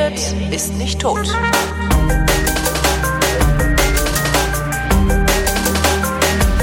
[0.00, 1.28] redet, ist nicht tot.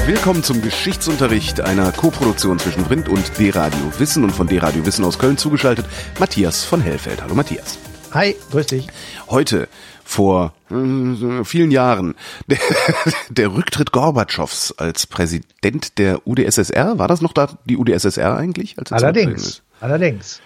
[0.06, 5.18] Willkommen zum Geschichtsunterricht einer Koproduktion zwischen Print und D-Radio Wissen und von D-Radio Wissen aus
[5.18, 5.86] Köln zugeschaltet
[6.18, 7.22] Matthias von Hellfeld.
[7.22, 7.78] Hallo Matthias.
[8.12, 8.86] Hi, grüß dich.
[9.28, 9.68] Heute
[10.02, 12.14] vor äh, vielen Jahren
[12.46, 12.58] der,
[13.28, 16.98] der Rücktritt Gorbatschows als Präsident der UdSSR.
[16.98, 18.78] War das noch da die UdSSR eigentlich?
[18.78, 20.40] Als allerdings, allerdings.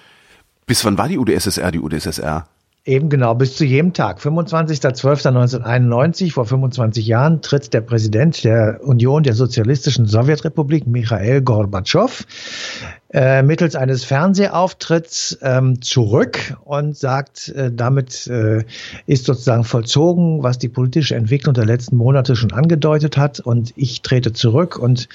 [0.67, 2.49] Bis wann war die UdSSR die UdSSR?
[2.85, 4.19] Eben genau, bis zu jedem Tag.
[4.19, 12.27] 25.12.1991, vor 25 Jahren, tritt der Präsident der Union der Sozialistischen Sowjetrepublik, Michael Gorbatschow,
[13.13, 18.65] äh, mittels eines Fernsehauftritts ähm, zurück und sagt, äh, damit äh,
[19.07, 23.39] ist sozusagen vollzogen, was die politische Entwicklung der letzten Monate schon angedeutet hat.
[23.39, 25.09] Und ich trete zurück und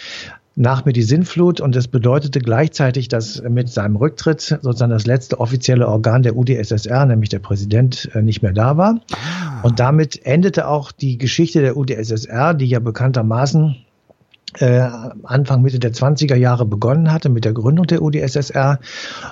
[0.58, 5.40] nach mir die Sinnflut und das bedeutete gleichzeitig, dass mit seinem Rücktritt sozusagen das letzte
[5.40, 9.00] offizielle Organ der UdSSR, nämlich der Präsident, äh, nicht mehr da war.
[9.14, 9.62] Ah.
[9.62, 13.76] Und damit endete auch die Geschichte der UdSSR, die ja bekanntermaßen
[14.60, 14.90] äh,
[15.24, 18.80] Anfang Mitte der 20er Jahre begonnen hatte mit der Gründung der UdSSR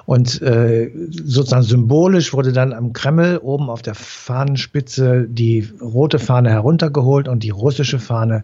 [0.06, 6.50] und äh, sozusagen symbolisch wurde dann am Kreml oben auf der Fahnenspitze die rote Fahne
[6.50, 8.44] heruntergeholt und die russische Fahne,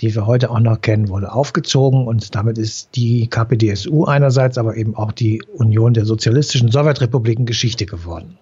[0.00, 4.76] die wir heute auch noch kennen, wurde aufgezogen und damit ist die KPDSU einerseits, aber
[4.76, 8.38] eben auch die Union der sozialistischen Sowjetrepubliken Geschichte geworden.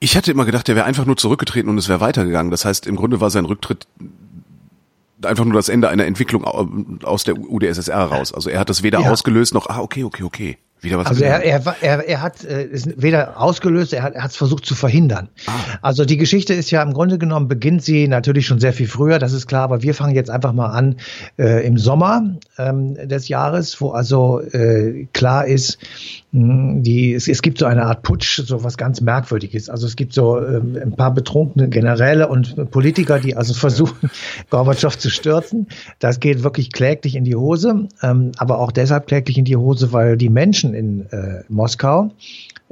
[0.00, 2.50] Ich hatte immer gedacht, der wäre einfach nur zurückgetreten und es wäre weitergegangen.
[2.50, 3.86] Das heißt, im Grunde war sein Rücktritt
[5.26, 8.32] einfach nur das Ende einer Entwicklung aus der UdSSR raus.
[8.32, 9.10] Also er hat das weder ja.
[9.10, 10.58] ausgelöst noch, ah, okay, okay, okay.
[10.82, 14.36] Wieder was also er, er, er, er hat äh, es weder ausgelöst, er hat es
[14.36, 15.28] versucht zu verhindern.
[15.46, 15.52] Ah.
[15.80, 19.20] Also die Geschichte ist ja im Grunde genommen, beginnt sie natürlich schon sehr viel früher,
[19.20, 20.96] das ist klar, aber wir fangen jetzt einfach mal an
[21.38, 25.78] äh, im Sommer ähm, des Jahres, wo also äh, klar ist,
[26.34, 29.68] die, es, es gibt so eine Art Putsch, so was ganz Merkwürdiges.
[29.68, 34.10] Also es gibt so ähm, ein paar betrunkene Generäle und Politiker, die also versuchen,
[34.50, 35.66] Gorbatschow zu stürzen.
[35.98, 39.92] Das geht wirklich kläglich in die Hose, ähm, aber auch deshalb kläglich in die Hose,
[39.92, 42.12] weil die Menschen in äh, Moskau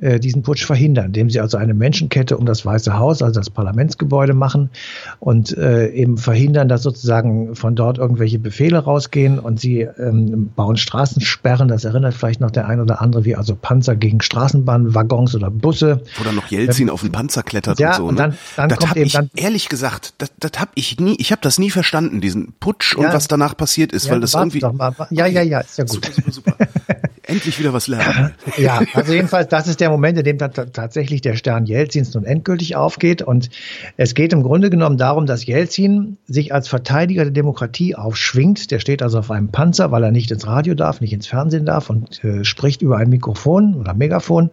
[0.01, 4.35] diesen Putsch verhindern, indem sie also eine Menschenkette um das Weiße Haus, also das Parlamentsgebäude
[4.35, 4.71] machen
[5.19, 10.77] und äh, eben verhindern, dass sozusagen von dort irgendwelche Befehle rausgehen und sie ähm, bauen
[10.77, 11.69] Straßensperren.
[11.69, 16.03] Das erinnert vielleicht noch der ein oder andere, wie also Panzer gegen Straßenbahnwaggons oder Busse.
[16.25, 18.03] Dann noch Jelzin ähm, auf den Panzer klettert ja, und so.
[18.05, 18.09] Ne?
[18.09, 21.17] Und dann, dann das kommt eben ich, dann, ehrlich gesagt, das, das habe ich nie,
[21.19, 24.21] ich habe das nie verstanden, diesen Putsch ja, und was danach passiert ist, ja, weil
[24.21, 24.61] das irgendwie.
[24.61, 24.95] Doch mal.
[25.11, 26.05] Ja, ja, ja, ist ja gut.
[26.05, 26.57] Super, super.
[27.31, 28.33] Endlich wieder was lernen.
[28.57, 32.75] ja, also jedenfalls, das ist der Moment, in dem tatsächlich der Stern Jelzins nun endgültig
[32.75, 33.23] aufgeht.
[33.23, 33.51] Und
[33.97, 38.71] es geht im Grunde genommen darum, dass Jelzin sich als Verteidiger der Demokratie aufschwingt.
[38.73, 41.67] Der steht also auf einem Panzer, weil er nicht ins Radio darf, nicht ins Fernsehen
[41.67, 44.51] darf und äh, spricht über ein Mikrofon oder Megafon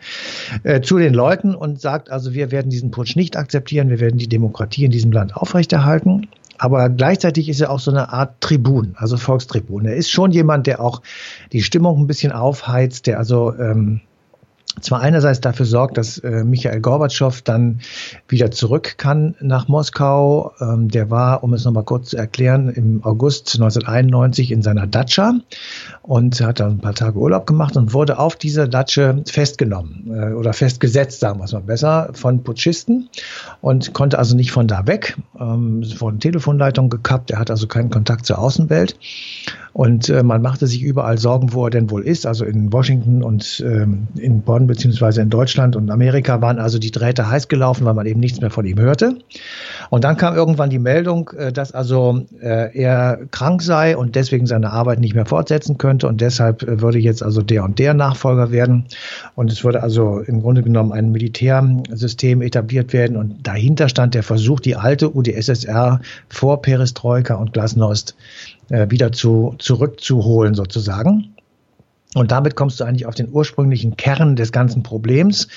[0.64, 4.18] äh, zu den Leuten und sagt also, wir werden diesen Putsch nicht akzeptieren, wir werden
[4.18, 6.28] die Demokratie in diesem Land aufrechterhalten.
[6.58, 9.86] Aber gleichzeitig ist er auch so eine Art Tribun, also Volkstribun.
[9.86, 11.02] Er ist schon jemand, der auch
[11.52, 14.02] die Stimmung ein bisschen aufheizt, der also ähm,
[14.82, 17.80] zwar einerseits dafür sorgt, dass äh, Michael Gorbatschow dann
[18.28, 20.54] wieder zurück kann nach Moskau.
[20.60, 25.36] Ähm, der war, um es nochmal kurz zu erklären, im August 1991 in seiner Datscha
[26.02, 30.34] und hat dann ein paar Tage Urlaub gemacht und wurde auf dieser Datsche festgenommen äh,
[30.34, 33.10] oder festgesetzt, sagen wir es mal besser, von Putschisten
[33.62, 35.18] und konnte also nicht von da weg.
[35.40, 36.20] Ähm, es wurden
[36.90, 38.98] gekappt, er hat also keinen Kontakt zur Außenwelt.
[39.78, 42.26] Und äh, man machte sich überall Sorgen, wo er denn wohl ist.
[42.26, 46.90] Also in Washington und ähm, in Bonn beziehungsweise in Deutschland und Amerika waren also die
[46.90, 49.20] Drähte heiß gelaufen, weil man eben nichts mehr von ihm hörte.
[49.92, 54.48] Und dann kam irgendwann die Meldung, äh, dass also äh, er krank sei und deswegen
[54.48, 56.08] seine Arbeit nicht mehr fortsetzen könnte.
[56.08, 58.86] Und deshalb äh, würde jetzt also der und der Nachfolger werden.
[59.36, 63.16] Und es würde also im Grunde genommen ein Militärsystem etabliert werden.
[63.16, 68.16] Und dahinter stand der Versuch, die alte UdSSR vor Perestroika und Glasnost
[68.70, 71.37] wieder zu, zurückzuholen sozusagen.
[72.18, 75.48] Und damit kommst du eigentlich auf den ursprünglichen Kern des ganzen Problems.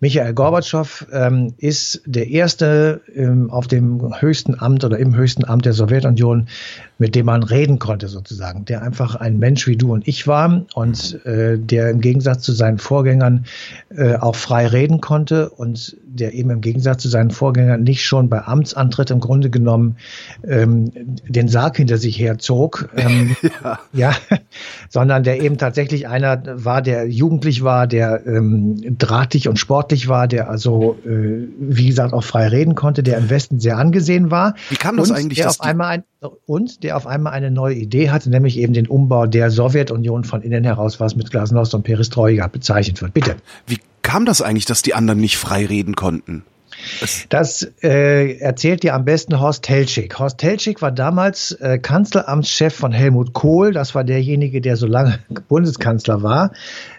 [0.00, 5.64] Michael Gorbatschow ähm, ist der erste ähm, auf dem höchsten Amt oder im höchsten Amt
[5.64, 6.48] der Sowjetunion,
[6.98, 10.66] mit dem man reden konnte sozusagen, der einfach ein Mensch wie du und ich war
[10.74, 13.46] und äh, der im Gegensatz zu seinen Vorgängern
[13.96, 18.28] äh, auch frei reden konnte und der eben im Gegensatz zu seinen Vorgängern nicht schon
[18.28, 19.96] bei Amtsantritt im Grunde genommen
[20.46, 20.92] ähm,
[21.28, 23.78] den Sarg hinter sich herzog, ähm, ja.
[23.92, 24.12] ja,
[24.90, 30.28] sondern der eben tatsächlich einer war, der jugendlich war, der ähm, drahtig und sportlich war,
[30.28, 34.54] der also, äh, wie gesagt, auch frei reden konnte, der im Westen sehr angesehen war.
[34.70, 35.38] Wie kam das eigentlich?
[35.38, 36.04] Der auf einmal ein,
[36.46, 40.42] und der auf einmal eine neue Idee hatte, nämlich eben den Umbau der Sowjetunion von
[40.42, 43.14] innen heraus, was mit Glasnost und Perestroika bezeichnet wird.
[43.14, 43.36] Bitte.
[43.66, 46.44] Wie kam das eigentlich, dass die anderen nicht frei reden konnten?
[47.28, 50.18] Das äh, erzählt dir am besten Horst Telschik.
[50.18, 53.72] Horst Telschik war damals äh, Kanzleramtschef von Helmut Kohl.
[53.72, 55.18] Das war derjenige, der so lange
[55.48, 56.52] Bundeskanzler war.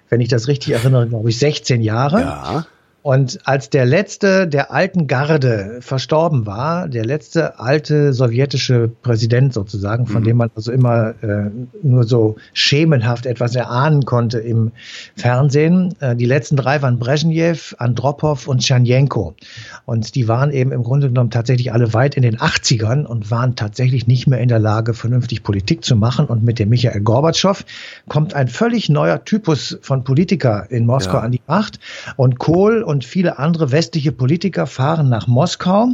[0.09, 2.21] Wenn ich das richtig erinnere, glaube ich, 16 Jahre.
[2.21, 2.65] Ja.
[3.03, 10.07] Und als der letzte der alten Garde verstorben war, der letzte alte sowjetische Präsident sozusagen,
[10.07, 10.25] von mhm.
[10.25, 11.49] dem man also immer äh,
[11.81, 14.71] nur so schemenhaft etwas erahnen konnte im
[15.17, 19.35] Fernsehen, äh, die letzten drei waren Brezhnev, Andropov und Tschernjenko.
[19.83, 23.57] Und die waren eben im Grunde genommen tatsächlich alle weit in den 80ern und waren
[23.57, 26.25] tatsächlich nicht mehr in der Lage, vernünftig Politik zu machen.
[26.25, 27.65] Und mit dem Michael Gorbatschow
[28.07, 31.23] kommt ein völlig neuer Typus von Politiker in Moskau ja.
[31.23, 31.81] an die Macht.
[32.15, 35.89] Und Kohl und viele andere westliche Politiker fahren nach Moskau,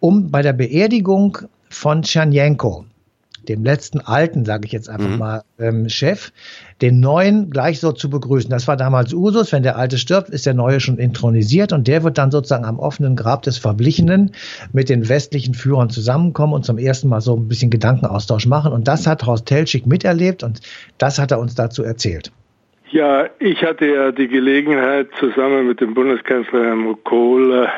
[0.00, 1.38] um bei der Beerdigung
[1.68, 2.84] von Tschernjenko,
[3.48, 5.18] dem letzten alten, sage ich jetzt einfach mhm.
[5.18, 6.32] mal, ähm, Chef,
[6.80, 8.50] den neuen gleich so zu begrüßen.
[8.50, 12.02] Das war damals Usus, wenn der alte stirbt, ist der neue schon intronisiert und der
[12.02, 14.32] wird dann sozusagen am offenen Grab des Verblichenen
[14.72, 18.72] mit den westlichen Führern zusammenkommen und zum ersten Mal so ein bisschen Gedankenaustausch machen.
[18.72, 20.60] Und das hat Horst Telschik miterlebt und
[20.98, 22.32] das hat er uns dazu erzählt.
[22.92, 27.68] Ja, ich hatte ja die Gelegenheit, zusammen mit dem Bundeskanzler Herrn Kohl,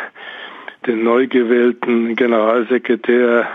[0.86, 3.46] den neu gewählten Generalsekretär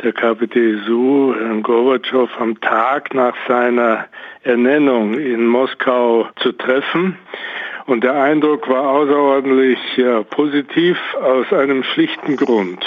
[0.00, 4.06] der KPDSU, Herrn Gorbatschow, am Tag nach seiner
[4.44, 7.18] Ernennung in Moskau zu treffen.
[7.86, 12.84] Und der Eindruck war außerordentlich ja, positiv aus einem schlichten Grund.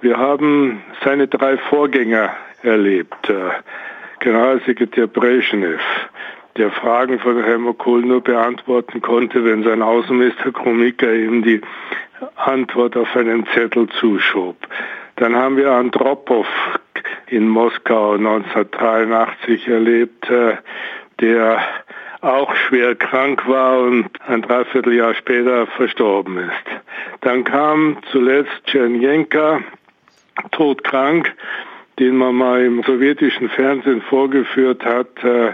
[0.00, 2.30] Wir haben seine drei Vorgänger
[2.62, 3.32] erlebt.
[4.20, 5.80] Generalsekretär Brezhnev,
[6.56, 11.60] der Fragen von Helmut Kohl nur beantworten konnte, wenn sein Außenminister Krumika ihm die
[12.36, 14.56] Antwort auf einen Zettel zuschob.
[15.16, 16.46] Dann haben wir Andropov
[17.26, 20.56] in Moskau 1983 erlebt, äh,
[21.20, 21.62] der
[22.20, 26.82] auch schwer krank war und ein Dreivierteljahr später verstorben ist.
[27.20, 29.60] Dann kam zuletzt Tschernjenka,
[30.52, 31.34] todkrank,
[31.98, 35.52] den man mal im sowjetischen Fernsehen vorgeführt hat, äh, äh,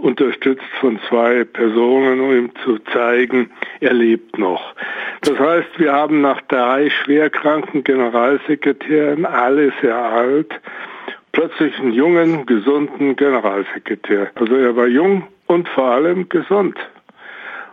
[0.00, 3.50] unterstützt von zwei Personen, um ihm zu zeigen,
[3.80, 4.74] er lebt noch.
[5.22, 10.60] Das heißt, wir haben nach drei schwerkranken Generalsekretären, alle sehr alt,
[11.32, 14.30] plötzlich einen jungen, gesunden Generalsekretär.
[14.36, 16.78] Also er war jung und vor allem gesund.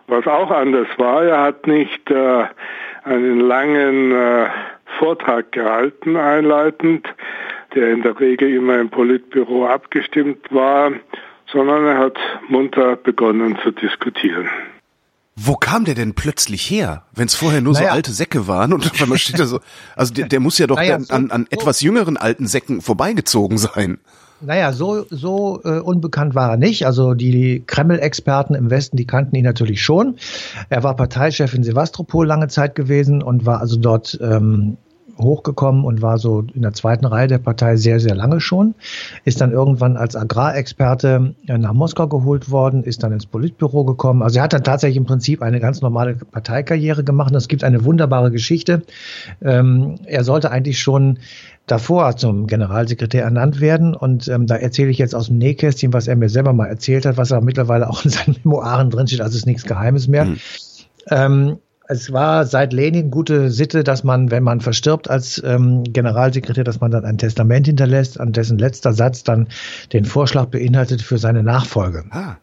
[0.08, 2.46] Was auch anders war, er hat nicht äh,
[3.04, 4.48] einen langen äh,
[5.00, 7.08] Vortrag gehalten, einleitend,
[7.76, 10.92] der in der Regel immer im Politbüro abgestimmt war,
[11.52, 12.18] sondern er hat
[12.48, 14.50] munter begonnen zu diskutieren.
[15.36, 17.88] Wo kam der denn plötzlich her, wenn es vorher nur naja.
[17.88, 19.60] so alte Säcke waren und auf einmal steht er so,
[19.96, 23.58] also der, der muss ja doch naja, so, an, an etwas jüngeren alten Säcken vorbeigezogen
[23.58, 24.00] sein.
[24.44, 26.86] Naja, so, so äh, unbekannt war er nicht.
[26.86, 30.16] Also die Kreml-Experten im Westen, die kannten ihn natürlich schon.
[30.70, 34.78] Er war Parteichef in Sevastopol lange Zeit gewesen und war also dort ähm,
[35.22, 38.76] hochgekommen und war so in der zweiten Reihe der Partei sehr, sehr lange schon.
[39.26, 44.22] Ist dann irgendwann als Agrarexperte äh, nach Moskau geholt worden, ist dann ins Politbüro gekommen.
[44.22, 47.34] Also er hat dann tatsächlich im Prinzip eine ganz normale Parteikarriere gemacht.
[47.36, 48.84] es gibt eine wunderbare Geschichte.
[49.42, 51.20] Ähm, er sollte eigentlich schon
[51.72, 53.96] davor zum Generalsekretär ernannt werden.
[53.96, 57.06] Und ähm, da erzähle ich jetzt aus dem Nähkästchen, was er mir selber mal erzählt
[57.06, 59.22] hat, was er mittlerweile auch in seinen Memoiren drinsteht.
[59.22, 60.26] Also ist nichts Geheimes mehr.
[60.26, 60.38] Mhm.
[61.10, 66.64] Ähm, es war seit Lenin gute Sitte, dass man, wenn man verstirbt als ähm, Generalsekretär,
[66.64, 69.48] dass man dann ein Testament hinterlässt, an dessen letzter Satz dann
[69.92, 72.06] den Vorschlag beinhaltet für seine Nachfolge.
[72.12, 72.38] Ah.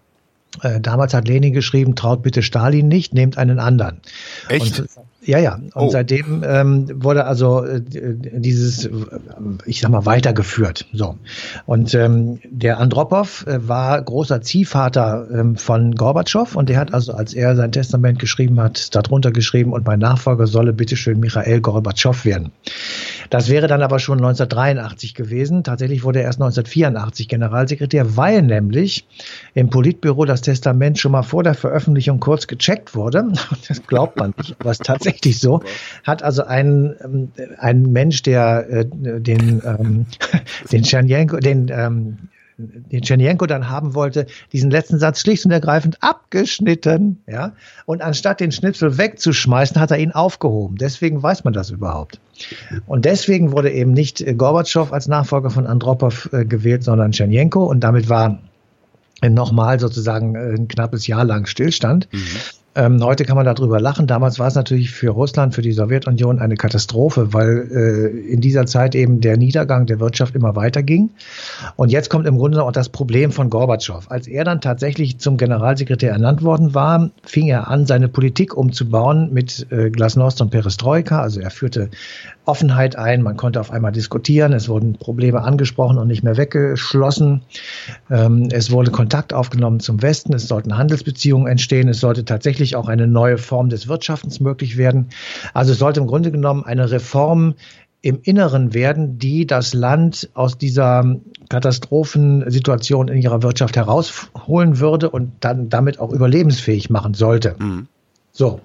[0.63, 4.01] Äh, damals hat Lenin geschrieben, traut bitte Stalin nicht, nehmt einen anderen.
[4.49, 4.81] Echt?
[4.81, 4.89] Und
[5.29, 5.57] ja, ja.
[5.57, 5.91] Und oh.
[5.91, 8.91] seitdem ähm, wurde also äh, dieses, äh,
[9.67, 10.87] ich sag mal, weitergeführt.
[10.95, 11.19] So.
[11.67, 17.13] Und ähm, der Andropov äh, war großer Ziehvater ähm, von Gorbatschow und der hat also,
[17.13, 22.25] als er sein Testament geschrieben hat, darunter geschrieben, und mein Nachfolger solle bitteschön Michael Gorbatschow
[22.25, 22.51] werden.
[23.29, 25.63] Das wäre dann aber schon 1983 gewesen.
[25.63, 29.07] Tatsächlich wurde er erst 1984 Generalsekretär, weil nämlich
[29.53, 33.29] im Politbüro das Testament schon mal vor der Veröffentlichung kurz gecheckt wurde.
[33.69, 35.63] Das glaubt man nicht, aber es tatsächlich richtig so.
[36.05, 40.07] Hat also ein, ähm, ein Mensch, der äh, den, ähm,
[40.73, 42.19] den Tschernjenko, den ähm,
[42.61, 47.53] den Tschernjenko dann haben wollte, diesen letzten Satz schlicht und ergreifend abgeschnitten, ja.
[47.87, 50.77] Und anstatt den Schnitzel wegzuschmeißen, hat er ihn aufgehoben.
[50.77, 52.19] Deswegen weiß man das überhaupt.
[52.89, 57.65] Und deswegen wurde eben nicht Gorbatschow als Nachfolger von Andropov äh, gewählt, sondern Tschernjenko.
[57.65, 58.41] Und damit war
[59.23, 62.09] nochmal sozusagen ein knappes Jahr lang Stillstand.
[62.11, 62.27] Mhm.
[62.75, 64.07] Ähm, heute kann man darüber lachen.
[64.07, 68.67] Damals war es natürlich für Russland, für die Sowjetunion eine Katastrophe, weil äh, in dieser
[68.67, 71.11] Zeit eben der Niedergang der Wirtschaft immer weiter ging.
[71.77, 74.11] Und jetzt kommt im Grunde auch das Problem von Gorbatschow.
[74.11, 79.33] Als er dann tatsächlich zum Generalsekretär ernannt worden war, fing er an, seine Politik umzubauen
[79.33, 81.21] mit äh, Glasnost und Perestroika.
[81.21, 81.91] Also er führte
[82.49, 87.43] Offenheit ein, man konnte auf einmal diskutieren, es wurden Probleme angesprochen und nicht mehr weggeschlossen.
[88.11, 92.89] Ähm, es wurde Kontakt aufgenommen zum Westen, es sollten Handelsbeziehungen entstehen, es sollte tatsächlich auch
[92.89, 95.09] eine neue Form des Wirtschaftens möglich werden.
[95.55, 97.55] Also es sollte im Grunde genommen eine Reform
[98.01, 101.17] im Inneren werden, die das Land aus dieser
[101.49, 107.57] Katastrophensituation in ihrer Wirtschaft herausholen würde und dann damit auch überlebensfähig machen sollte.
[107.59, 107.89] Mhm.
[108.31, 108.61] So,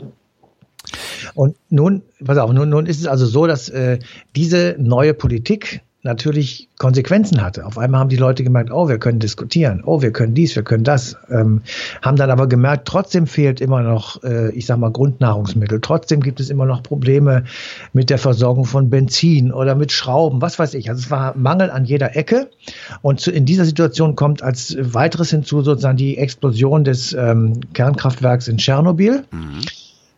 [1.33, 3.99] und nun, pass auf, nun, nun ist es also so, dass äh,
[4.35, 7.65] diese neue Politik natürlich Konsequenzen hatte.
[7.65, 10.63] Auf einmal haben die Leute gemerkt, oh, wir können diskutieren, oh, wir können dies, wir
[10.63, 11.61] können das, ähm,
[12.01, 15.79] haben dann aber gemerkt, trotzdem fehlt immer noch, äh, ich sag mal, Grundnahrungsmittel.
[15.81, 17.45] Trotzdem gibt es immer noch Probleme
[17.93, 20.89] mit der Versorgung von Benzin oder mit Schrauben, was weiß ich.
[20.89, 22.49] Also es war Mangel an jeder Ecke.
[23.01, 28.49] Und zu, in dieser Situation kommt als weiteres hinzu sozusagen die Explosion des ähm, Kernkraftwerks
[28.49, 29.23] in Tschernobyl.
[29.31, 29.61] Mhm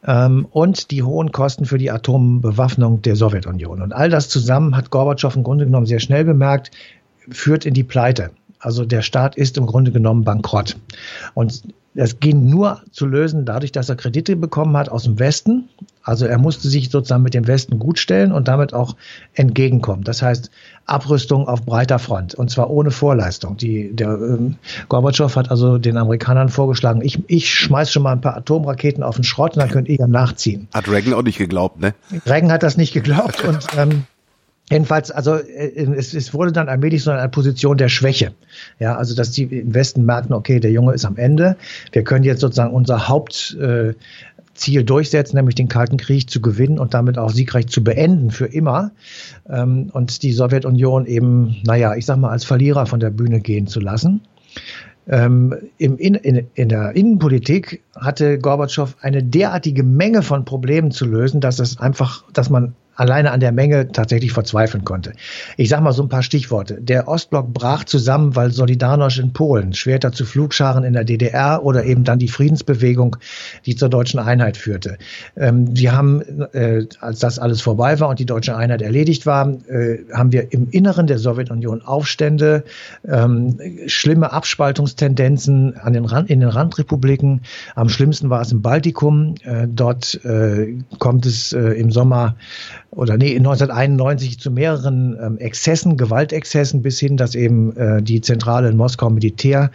[0.06, 3.82] ähm, und die hohen Kosten für die Atombewaffnung der Sowjetunion.
[3.82, 6.72] Und all das zusammen hat Gorbatschow im Grunde genommen sehr schnell bemerkt,
[7.30, 8.32] führt in die Pleite.
[8.60, 10.76] Also der Staat ist im Grunde genommen bankrott.
[11.34, 11.64] Und
[11.96, 15.70] das ging nur zu lösen dadurch, dass er Kredite bekommen hat aus dem Westen.
[16.04, 18.96] Also er musste sich sozusagen mit dem Westen gutstellen und damit auch
[19.34, 20.04] entgegenkommen.
[20.04, 20.52] Das heißt
[20.86, 23.56] Abrüstung auf breiter Front und zwar ohne Vorleistung.
[23.56, 24.56] Die, der ähm,
[24.90, 29.16] Gorbatschow hat also den Amerikanern vorgeschlagen, ich, ich schmeiß schon mal ein paar Atomraketen auf
[29.16, 30.68] den Schrott und dann könnt ihr nachziehen.
[30.74, 31.96] Hat Reagan auch nicht geglaubt, ne?
[32.26, 34.04] Reagan hat das nicht geglaubt und ähm,
[34.70, 38.34] Jedenfalls, also äh, es, es wurde dann allmählich so eine Position der Schwäche.
[38.80, 41.56] Ja, also dass die im Westen merken, okay, der Junge ist am Ende.
[41.92, 43.96] Wir können jetzt sozusagen unser Hauptziel
[44.68, 48.48] äh, durchsetzen, nämlich den Kalten Krieg zu gewinnen und damit auch siegreich zu beenden für
[48.48, 48.92] immer.
[49.48, 53.68] Ähm, und die Sowjetunion eben, naja, ich sag mal, als Verlierer von der Bühne gehen
[53.68, 54.22] zu lassen.
[55.08, 61.42] Ähm, in, in, in der Innenpolitik hatte Gorbatschow eine derartige Menge von Problemen zu lösen,
[61.42, 65.14] dass es einfach, dass man alleine an der Menge tatsächlich verzweifeln konnte.
[65.58, 66.82] Ich sage mal so ein paar Stichworte.
[66.82, 71.86] Der Ostblock brach zusammen, weil Solidarność in Polen, Schwerter zu Flugscharen in der DDR oder
[71.86, 73.18] eben dann die Friedensbewegung,
[73.66, 74.98] die zur deutschen Einheit führte.
[75.36, 76.22] Ähm, wir haben,
[76.54, 80.52] äh, als das alles vorbei war und die deutsche Einheit erledigt war, äh, haben wir
[80.54, 82.64] im Inneren der Sowjetunion Aufstände,
[83.08, 87.42] ähm, schlimme Abspaltungstendenzen an den Rand, in den Randrepubliken.
[87.76, 89.36] Am schlimmsten war es im Baltikum.
[89.44, 92.36] Äh, dort äh, kommt es äh, im Sommer
[92.96, 98.70] oder nee, 1991 zu mehreren ähm, Exzessen, Gewaltexzessen bis hin, dass eben äh, die Zentrale
[98.70, 99.72] in Moskau Militär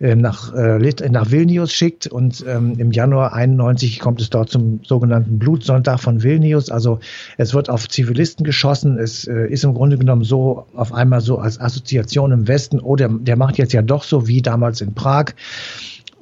[0.00, 0.78] äh, nach, äh,
[1.08, 6.22] nach Vilnius schickt und ähm, im Januar 91 kommt es dort zum sogenannten Blutsonntag von
[6.22, 6.70] Vilnius.
[6.70, 6.98] Also
[7.38, 8.98] es wird auf Zivilisten geschossen.
[8.98, 12.96] Es äh, ist im Grunde genommen so auf einmal so als Assoziation im Westen, oh,
[12.96, 15.26] der, der macht jetzt ja doch so wie damals in Prag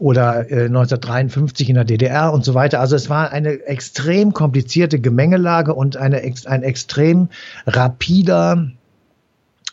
[0.03, 2.81] oder äh, 1953 in der DDR und so weiter.
[2.81, 7.29] Also es war eine extrem komplizierte Gemengelage und eine, ein extrem
[7.67, 8.67] rapider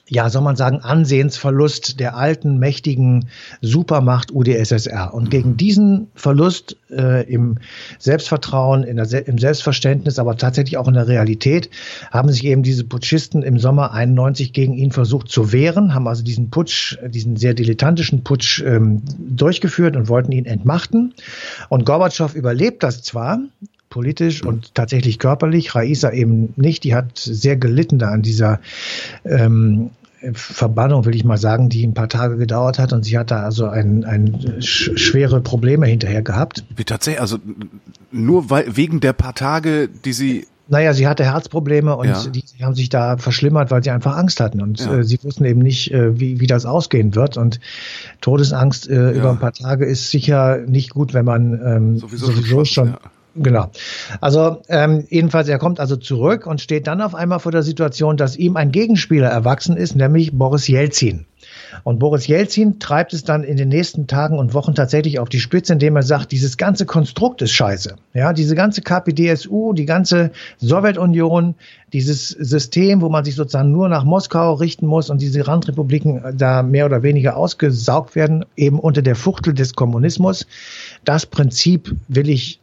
[0.09, 3.29] ja, soll man sagen, Ansehensverlust der alten, mächtigen
[3.61, 5.13] Supermacht UdSSR.
[5.13, 5.29] Und mhm.
[5.29, 7.59] gegen diesen Verlust äh, im
[7.99, 11.69] Selbstvertrauen, der, im Selbstverständnis, aber tatsächlich auch in der Realität,
[12.11, 16.23] haben sich eben diese Putschisten im Sommer 91 gegen ihn versucht zu wehren, haben also
[16.23, 21.13] diesen Putsch, diesen sehr dilettantischen Putsch ähm, durchgeführt und wollten ihn entmachten.
[21.69, 23.39] Und Gorbatschow überlebt das zwar,
[23.89, 25.75] politisch und tatsächlich körperlich.
[25.75, 26.83] Raisa eben nicht.
[26.83, 28.59] Die hat sehr gelitten da an dieser
[29.25, 29.91] ähm,
[30.33, 33.43] Verbannung, will ich mal sagen, die ein paar Tage gedauert hat und sie hat da
[33.43, 36.65] also ein, ein schwere Probleme hinterher gehabt.
[36.75, 37.37] Wie tatsächlich, also
[38.11, 42.23] nur weil, wegen der paar Tage, die sie naja, sie hatte Herzprobleme und ja.
[42.27, 44.99] die, haben sich da verschlimmert, weil sie einfach Angst hatten und ja.
[44.99, 47.37] äh, sie wussten eben nicht, äh, wie, wie das ausgehen wird.
[47.37, 47.59] Und
[48.21, 49.11] Todesangst äh, ja.
[49.11, 52.97] über ein paar Tage ist sicher nicht gut, wenn man ähm, sowieso, sowieso schon
[53.41, 53.71] Genau.
[54.19, 58.17] Also ähm, jedenfalls, er kommt also zurück und steht dann auf einmal vor der Situation,
[58.17, 61.25] dass ihm ein Gegenspieler erwachsen ist, nämlich Boris Jelzin.
[61.83, 65.39] Und Boris Jelzin treibt es dann in den nächsten Tagen und Wochen tatsächlich auf die
[65.39, 67.95] Spitze, indem er sagt, dieses ganze Konstrukt ist scheiße.
[68.13, 71.55] Ja, diese ganze KPDSU, die ganze Sowjetunion,
[71.93, 76.61] dieses System, wo man sich sozusagen nur nach Moskau richten muss und diese Randrepubliken da
[76.61, 80.45] mehr oder weniger ausgesaugt werden, eben unter der Fuchtel des Kommunismus.
[81.05, 82.59] Das Prinzip will ich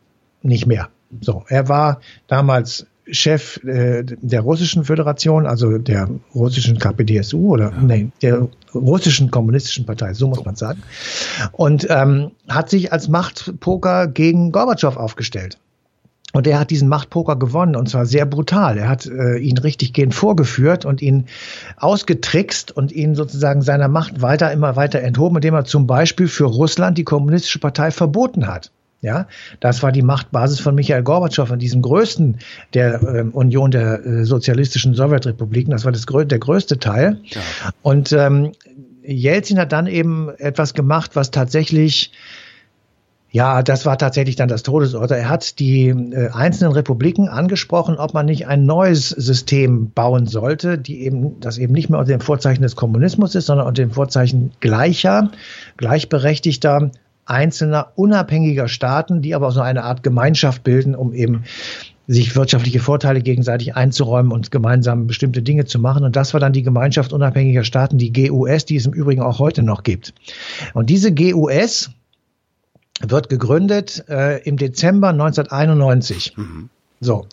[0.46, 0.88] nicht mehr.
[1.20, 7.80] So, er war damals Chef äh, der russischen Föderation, also der russischen KPDSU oder ja.
[7.80, 10.82] nee, der russischen kommunistischen Partei, so muss man sagen,
[11.52, 15.58] und ähm, hat sich als Machtpoker gegen Gorbatschow aufgestellt.
[16.32, 18.76] Und er hat diesen Machtpoker gewonnen und zwar sehr brutal.
[18.76, 21.26] Er hat äh, ihn richtig gehend vorgeführt und ihn
[21.78, 26.44] ausgetrickst und ihn sozusagen seiner Macht weiter, immer weiter enthoben, indem er zum Beispiel für
[26.44, 28.70] Russland die kommunistische Partei verboten hat.
[29.02, 29.28] Ja,
[29.60, 32.38] das war die Machtbasis von Michael Gorbatschow in diesem größten
[32.74, 35.70] der äh, Union der äh, sozialistischen Sowjetrepubliken.
[35.70, 37.20] Das war das, der größte Teil.
[37.24, 37.40] Ja.
[37.82, 38.52] Und ähm,
[39.02, 42.12] Jelzin hat dann eben etwas gemacht, was tatsächlich
[43.36, 45.20] ja, das war tatsächlich dann das Todesurteil.
[45.20, 50.78] Er hat die äh, einzelnen Republiken angesprochen, ob man nicht ein neues System bauen sollte,
[50.78, 53.90] die eben, das eben nicht mehr unter dem Vorzeichen des Kommunismus ist, sondern unter dem
[53.90, 55.32] Vorzeichen gleicher,
[55.76, 56.90] gleichberechtigter,
[57.26, 61.44] einzelner, unabhängiger Staaten, die aber so eine Art Gemeinschaft bilden, um eben
[62.08, 66.04] sich wirtschaftliche Vorteile gegenseitig einzuräumen und gemeinsam bestimmte Dinge zu machen.
[66.04, 69.40] Und das war dann die Gemeinschaft unabhängiger Staaten, die GUS, die es im Übrigen auch
[69.40, 70.14] heute noch gibt.
[70.72, 71.90] Und diese GUS,
[73.00, 76.36] wird gegründet äh, im Dezember 1991.
[76.36, 76.70] Mhm.
[77.00, 77.26] So,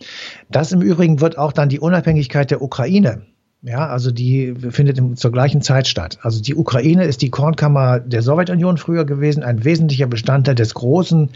[0.49, 3.25] das im Übrigen wird auch dann die Unabhängigkeit der Ukraine.
[3.65, 6.19] Ja, also die findet zur gleichen Zeit statt.
[6.21, 11.29] Also die Ukraine ist die Kornkammer der Sowjetunion früher gewesen, ein wesentlicher Bestandteil des großen,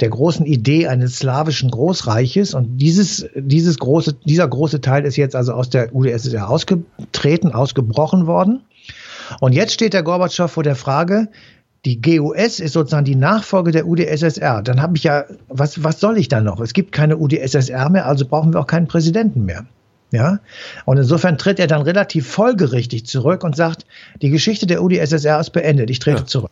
[0.00, 2.54] der großen Idee eines slawischen Großreiches.
[2.54, 8.26] Und dieses, dieses große, dieser große Teil ist jetzt also aus der UdSSR ausgetreten, ausgebrochen
[8.26, 8.62] worden.
[9.40, 11.28] Und jetzt steht der Gorbatschow vor der Frage,
[11.84, 14.62] die GUS ist sozusagen die Nachfolge der UdSSR.
[14.62, 16.58] Dann habe ich ja, was, was soll ich da noch?
[16.60, 19.66] Es gibt keine UdSSR mehr, also brauchen wir auch keinen Präsidenten mehr.
[20.12, 20.38] Ja,
[20.84, 23.86] und insofern tritt er dann relativ folgerichtig zurück und sagt,
[24.22, 26.26] die Geschichte der UdSSR ist beendet, ich trete ja.
[26.26, 26.50] zurück.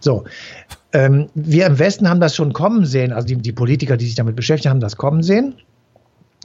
[0.00, 0.24] So,
[0.92, 4.14] ähm, wir im Westen haben das schon kommen sehen, also die, die, Politiker, die sich
[4.14, 5.54] damit beschäftigen, haben das kommen sehen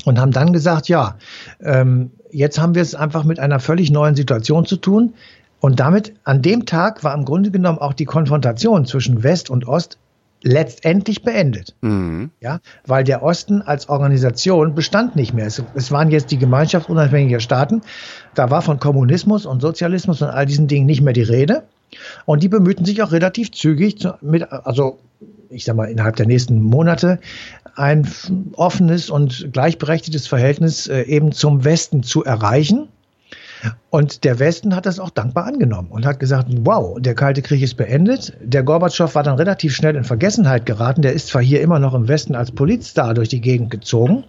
[0.05, 1.17] und haben dann gesagt, ja,
[1.61, 5.13] ähm, jetzt haben wir es einfach mit einer völlig neuen Situation zu tun.
[5.59, 9.67] Und damit, an dem Tag war im Grunde genommen auch die Konfrontation zwischen West und
[9.67, 9.97] Ost
[10.43, 11.75] letztendlich beendet.
[11.81, 12.29] Mhm.
[12.39, 15.47] Ja, weil der Osten als Organisation bestand nicht mehr.
[15.47, 17.81] Es, es, waren jetzt die Gemeinschaft unabhängiger Staaten.
[18.35, 21.63] Da war von Kommunismus und Sozialismus und all diesen Dingen nicht mehr die Rede.
[22.25, 24.99] Und die bemühten sich auch relativ zügig zu, mit, also
[25.49, 27.19] ich sag mal, innerhalb der nächsten Monate
[27.75, 28.07] ein
[28.53, 32.89] offenes und gleichberechtigtes Verhältnis äh, eben zum Westen zu erreichen.
[33.89, 37.61] Und der Westen hat das auch dankbar angenommen und hat gesagt, wow, der Kalte Krieg
[37.61, 38.33] ist beendet.
[38.41, 41.01] Der Gorbatschow war dann relativ schnell in Vergessenheit geraten.
[41.01, 44.25] Der ist zwar hier immer noch im Westen als Politstar durch die Gegend gezogen.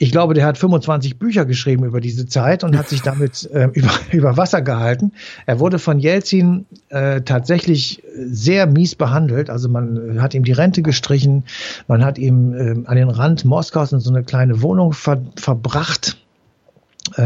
[0.00, 3.68] Ich glaube, der hat 25 Bücher geschrieben über diese Zeit und hat sich damit äh,
[3.72, 5.12] über, über Wasser gehalten.
[5.46, 9.50] Er wurde von Jelzin äh, tatsächlich sehr mies behandelt.
[9.50, 11.44] Also man hat ihm die Rente gestrichen,
[11.88, 16.16] man hat ihm äh, an den Rand Moskaus in so eine kleine Wohnung ver verbracht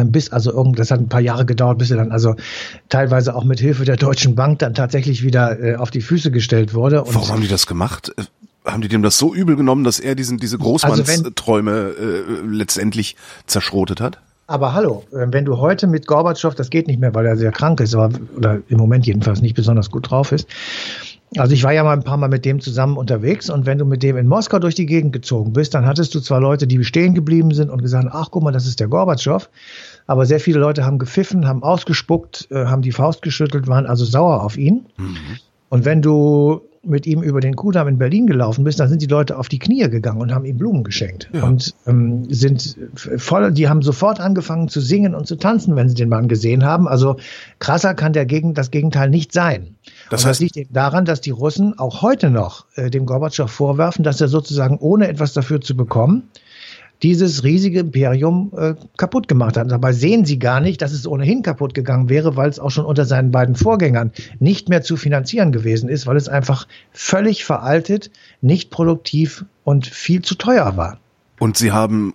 [0.04, 2.36] bis also irgend, das hat ein paar Jahre gedauert, bis er dann also
[2.88, 6.74] teilweise auch mit Hilfe der Deutschen Bank dann tatsächlich wieder äh, auf die Füße gestellt
[6.74, 7.02] wurde.
[7.02, 8.12] Und Warum haben die das gemacht?
[8.16, 8.22] Äh,
[8.64, 13.16] haben die dem das so übel genommen, dass er diesen diese Großmannsträume also äh, letztendlich
[13.46, 14.18] zerschrotet hat?
[14.46, 17.52] Aber hallo, äh, wenn du heute mit Gorbatschow, das geht nicht mehr, weil er sehr
[17.52, 20.46] krank ist, aber, oder im Moment jedenfalls nicht besonders gut drauf ist,
[21.36, 23.84] also ich war ja mal ein paar Mal mit dem zusammen unterwegs und wenn du
[23.84, 26.82] mit dem in Moskau durch die Gegend gezogen bist, dann hattest du zwar Leute, die
[26.84, 29.48] stehen geblieben sind und gesagt, ach guck mal, das ist der Gorbatschow,
[30.06, 34.04] aber sehr viele Leute haben gepfiffen, haben ausgespuckt, äh, haben die Faust geschüttelt, waren also
[34.04, 34.86] sauer auf ihn.
[34.96, 35.16] Mhm.
[35.68, 39.06] Und wenn du mit ihm über den Kudamm in Berlin gelaufen bist, dann sind die
[39.06, 41.30] Leute auf die Knie gegangen und haben ihm Blumen geschenkt.
[41.32, 41.44] Ja.
[41.44, 45.94] Und ähm, sind voll, die haben sofort angefangen zu singen und zu tanzen, wenn sie
[45.94, 46.88] den Mann gesehen haben.
[46.88, 47.16] Also
[47.60, 49.76] krasser kann der Gegen, das Gegenteil nicht sein.
[50.10, 53.50] Das, heißt, das liegt eben daran, dass die Russen auch heute noch äh, dem Gorbatschow
[53.50, 56.24] vorwerfen, dass er sozusagen ohne etwas dafür zu bekommen,
[57.02, 59.70] dieses riesige Imperium äh, kaputt gemacht hat.
[59.70, 62.84] Dabei sehen sie gar nicht, dass es ohnehin kaputt gegangen wäre, weil es auch schon
[62.84, 68.10] unter seinen beiden Vorgängern nicht mehr zu finanzieren gewesen ist, weil es einfach völlig veraltet,
[68.40, 70.98] nicht produktiv und viel zu teuer war.
[71.38, 72.14] Und sie haben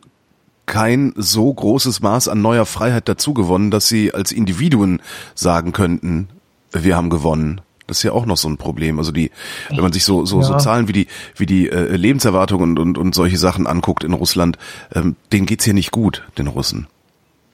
[0.65, 5.01] kein so großes Maß an neuer Freiheit dazu gewonnen, dass sie als Individuen
[5.33, 6.27] sagen könnten,
[6.71, 7.61] wir haben gewonnen.
[7.87, 8.99] Das ist ja auch noch so ein Problem.
[8.99, 9.31] Also die,
[9.69, 10.43] wenn man sich so so, ja.
[10.43, 14.13] so Zahlen wie die wie die äh, Lebenserwartung und, und und solche Sachen anguckt in
[14.13, 14.57] Russland,
[14.93, 16.87] ähm, denen geht's hier nicht gut, den Russen.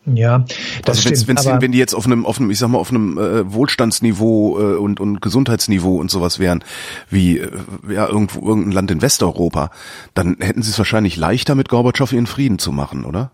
[0.06, 0.40] Ja,
[0.84, 2.90] das also wenn's, wenn's, wenn die jetzt auf einem, auf einem, ich sag mal, auf
[2.90, 6.64] einem äh, Wohlstandsniveau äh, und, und Gesundheitsniveau und sowas wären,
[7.10, 7.50] wie äh,
[7.90, 9.72] ja irgendwo irgendein Land in Westeuropa,
[10.14, 13.32] dann hätten sie es wahrscheinlich leichter mit Gorbatschow ihren Frieden zu machen, oder?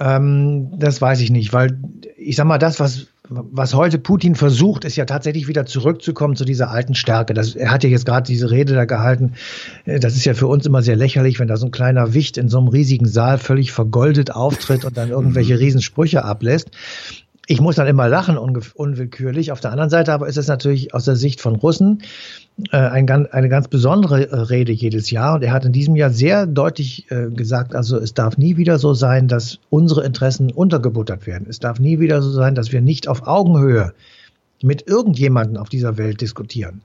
[0.00, 1.78] Ähm, das weiß ich nicht, weil
[2.16, 6.44] ich sag mal, das, was, was heute Putin versucht, ist ja tatsächlich wieder zurückzukommen zu
[6.44, 7.32] dieser alten Stärke.
[7.32, 9.34] Das, er hat ja jetzt gerade diese Rede da gehalten.
[9.84, 12.36] Äh, das ist ja für uns immer sehr lächerlich, wenn da so ein kleiner Wicht
[12.36, 16.70] in so einem riesigen Saal völlig vergoldet auftritt und dann irgendwelche Riesensprüche ablässt
[17.46, 19.52] ich muss dann immer lachen, unwillkürlich.
[19.52, 22.02] Auf der anderen Seite aber ist es natürlich aus der Sicht von Russen
[22.70, 25.34] ein, eine ganz besondere äh, Rede jedes Jahr.
[25.34, 28.78] Und er hat in diesem Jahr sehr deutlich äh, gesagt, also es darf nie wieder
[28.78, 31.46] so sein, dass unsere Interessen untergebuttert werden.
[31.48, 33.92] Es darf nie wieder so sein, dass wir nicht auf Augenhöhe
[34.62, 36.82] mit irgendjemanden auf dieser Welt diskutieren.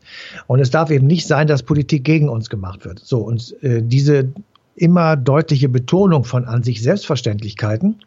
[0.48, 3.00] Und es darf eben nicht sein, dass Politik gegen uns gemacht wird.
[3.00, 4.30] So, und äh, diese
[4.76, 7.98] immer deutliche Betonung von an sich Selbstverständlichkeiten,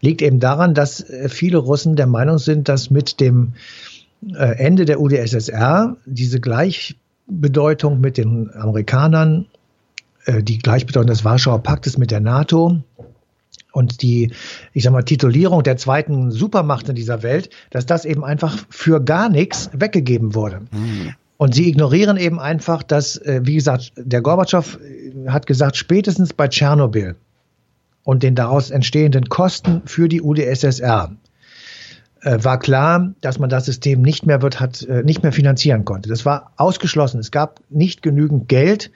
[0.00, 4.84] liegt eben daran, dass äh, viele Russen der Meinung sind, dass mit dem äh, Ende
[4.84, 9.46] der UdSSR diese Gleichbedeutung mit den Amerikanern,
[10.26, 12.78] äh, die Gleichbedeutung des Warschauer Paktes mit der NATO
[13.72, 14.32] und die,
[14.72, 19.02] ich sag mal, Titulierung der zweiten Supermacht in dieser Welt, dass das eben einfach für
[19.02, 20.60] gar nichts weggegeben wurde.
[20.70, 21.14] Mhm.
[21.38, 24.78] Und sie ignorieren eben einfach, dass, wie gesagt, der Gorbatschow
[25.26, 27.16] hat gesagt, spätestens bei Tschernobyl
[28.04, 31.31] und den daraus entstehenden Kosten für die UdSSR äh,
[32.22, 36.08] war klar, dass man das System nicht mehr wird, hat, äh, nicht mehr finanzieren konnte.
[36.08, 37.18] Das war ausgeschlossen.
[37.18, 38.90] Es gab nicht genügend Geld,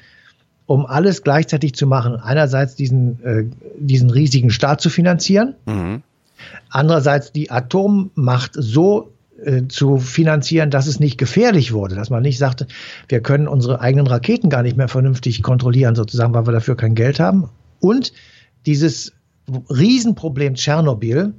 [0.66, 2.16] um alles gleichzeitig zu machen.
[2.16, 3.44] Einerseits diesen, äh,
[3.78, 6.02] diesen riesigen Staat zu finanzieren, mhm.
[6.70, 9.12] andererseits die Atommacht so
[9.44, 12.66] äh, zu finanzieren, dass es nicht gefährlich wurde, dass man nicht sagte,
[13.08, 16.94] wir können unsere eigenen Raketen gar nicht mehr vernünftig kontrollieren, sozusagen, weil wir dafür kein
[16.94, 17.48] Geld haben.
[17.80, 18.12] Und
[18.66, 19.12] dieses
[19.48, 21.34] Riesenproblem Tschernobyl,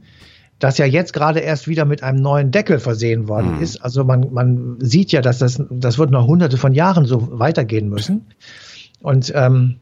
[0.60, 3.64] das ja jetzt gerade erst wieder mit einem neuen Deckel versehen worden mhm.
[3.64, 3.78] ist.
[3.78, 7.90] Also man, man sieht ja, dass das, das wird noch hunderte von Jahren so weitergehen
[7.90, 8.26] müssen.
[9.02, 9.78] Und ähm,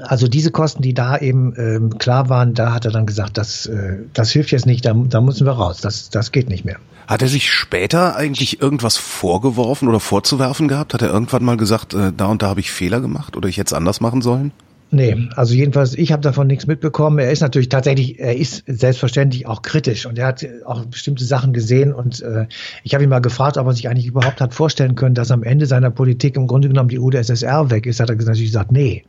[0.00, 3.66] also diese Kosten, die da eben ähm, klar waren, da hat er dann gesagt, das,
[3.66, 6.76] äh, das hilft jetzt nicht, da, da müssen wir raus, das, das geht nicht mehr.
[7.06, 10.92] Hat er sich später eigentlich irgendwas vorgeworfen oder vorzuwerfen gehabt?
[10.92, 13.56] Hat er irgendwann mal gesagt, äh, da und da habe ich Fehler gemacht oder ich
[13.56, 14.52] hätte es anders machen sollen?
[14.90, 17.18] Nee, also jedenfalls, ich habe davon nichts mitbekommen.
[17.18, 21.52] Er ist natürlich tatsächlich, er ist selbstverständlich auch kritisch und er hat auch bestimmte Sachen
[21.52, 22.46] gesehen und äh,
[22.84, 25.42] ich habe ihn mal gefragt, ob er sich eigentlich überhaupt hat vorstellen können, dass am
[25.42, 28.00] Ende seiner Politik im Grunde genommen die UdSSR weg ist.
[28.00, 29.04] Hat er natürlich gesagt, nee.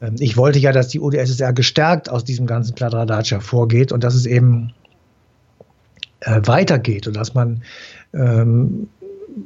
[0.00, 0.16] Mhm.
[0.18, 4.26] ich wollte ja, dass die UdSSR gestärkt aus diesem ganzen Kladradatsch hervorgeht und dass es
[4.26, 4.74] eben
[6.20, 7.62] äh, weitergeht und dass man
[8.12, 8.88] ähm,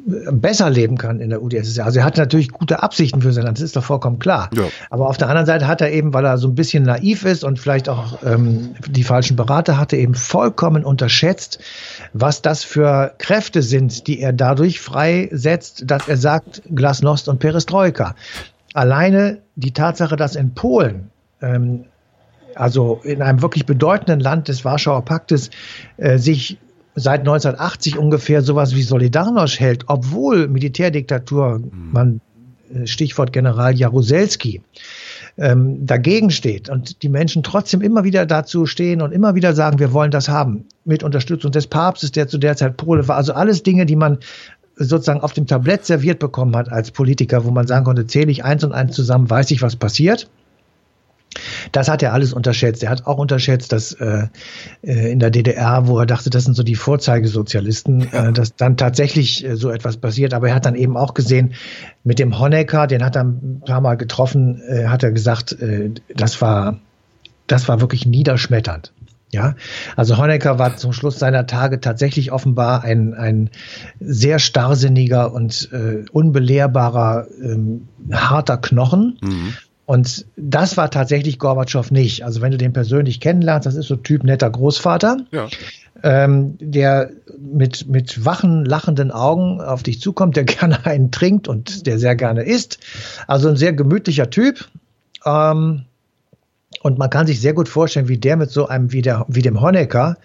[0.07, 1.85] besser leben kann in der UdSSR.
[1.85, 4.51] Also er hat natürlich gute Absichten für sein Land, das ist doch vollkommen klar.
[4.55, 4.65] Ja.
[4.91, 7.45] Aber auf der anderen Seite hat er eben, weil er so ein bisschen naiv ist
[7.45, 11.61] und vielleicht auch ähm, die falschen Berater hatte, eben vollkommen unterschätzt,
[12.13, 18.15] was das für Kräfte sind, die er dadurch freisetzt, dass er sagt, Glasnost und Perestroika.
[18.75, 21.85] Alleine die Tatsache, dass in Polen ähm,
[22.55, 25.51] also in einem wirklich bedeutenden Land des Warschauer Paktes
[25.97, 26.59] äh, sich
[26.95, 31.93] seit 1980 ungefähr sowas wie Solidarność hält, obwohl Militärdiktatur, mhm.
[31.93, 32.21] man
[32.73, 34.63] äh, Stichwort General Jaruzelski,
[35.39, 39.79] ähm, dagegen steht und die Menschen trotzdem immer wieder dazu stehen und immer wieder sagen,
[39.79, 43.17] wir wollen das haben, mit Unterstützung des Papstes, der zu der Zeit Pole war.
[43.17, 44.19] Also alles Dinge, die man
[44.77, 48.45] sozusagen auf dem Tablett serviert bekommen hat als Politiker, wo man sagen konnte, zähle ich
[48.45, 50.29] eins und eins zusammen, weiß ich, was passiert.
[51.73, 52.83] Das hat er alles unterschätzt.
[52.83, 54.27] Er hat auch unterschätzt, dass äh,
[54.83, 58.29] äh in der DDR, wo er dachte, das sind so die Vorzeigesozialisten, ja.
[58.29, 60.35] äh, dass dann tatsächlich äh, so etwas passiert.
[60.35, 61.55] Aber er hat dann eben auch gesehen,
[62.05, 65.91] mit dem Honecker, den hat er ein paar Mal getroffen, äh, hat er gesagt, äh,
[66.15, 66.79] das war,
[67.47, 68.93] das war wirklich niederschmetternd.
[69.35, 69.55] Ja,
[69.97, 73.49] also Honecker war zum Schluss seiner Tage tatsächlich offenbar ein, ein
[73.99, 79.19] sehr starrsinniger und äh, unbelehrbarer, ähm, harter Knochen.
[79.23, 79.55] Mhm.
[79.85, 82.25] Und das war tatsächlich Gorbatschow nicht.
[82.25, 85.49] Also wenn du den persönlich kennenlernst, das ist so Typ netter Großvater, ja.
[86.03, 91.87] ähm, der mit, mit wachen, lachenden Augen auf dich zukommt, der gerne einen trinkt und
[91.87, 92.79] der sehr gerne isst.
[93.27, 94.69] Also ein sehr gemütlicher Typ.
[95.25, 95.83] Ähm,
[96.81, 99.43] und man kann sich sehr gut vorstellen, wie der mit so einem wie, der, wie
[99.43, 100.17] dem Honecker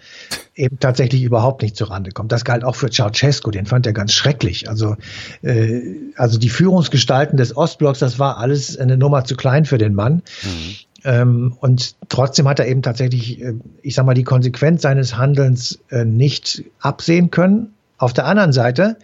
[0.54, 2.32] eben tatsächlich überhaupt nicht zurande kommt.
[2.32, 4.68] Das galt auch für Ceausescu, den fand er ganz schrecklich.
[4.68, 4.96] Also,
[5.42, 5.80] äh,
[6.16, 10.22] also die Führungsgestalten des Ostblocks, das war alles eine Nummer zu klein für den Mann.
[10.42, 10.76] Mhm.
[11.04, 15.78] Ähm, und trotzdem hat er eben tatsächlich, äh, ich sag mal, die Konsequenz seines Handelns
[15.90, 17.74] äh, nicht absehen können.
[17.98, 18.96] Auf der anderen Seite,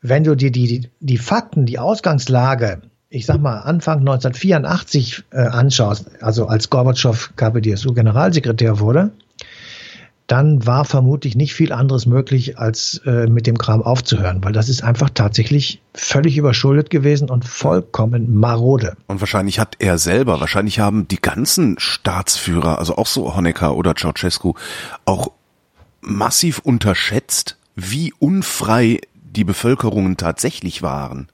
[0.00, 5.40] wenn du dir die, die, die Fakten, die Ausgangslage ich sag mal, Anfang 1984 äh,
[5.40, 9.10] anschaust, also als Gorbatschow KPDSU-Generalsekretär wurde,
[10.28, 14.68] dann war vermutlich nicht viel anderes möglich, als äh, mit dem Kram aufzuhören, weil das
[14.68, 18.96] ist einfach tatsächlich völlig überschuldet gewesen und vollkommen marode.
[19.08, 23.96] Und wahrscheinlich hat er selber, wahrscheinlich haben die ganzen Staatsführer, also auch so Honecker oder
[23.96, 24.54] Ceausescu,
[25.04, 25.32] auch
[26.00, 31.28] massiv unterschätzt, wie unfrei die Bevölkerungen tatsächlich waren.